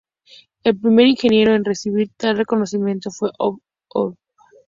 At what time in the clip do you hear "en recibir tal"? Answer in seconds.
1.53-2.35